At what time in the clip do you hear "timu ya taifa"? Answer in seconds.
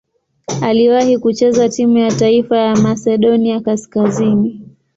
1.69-2.57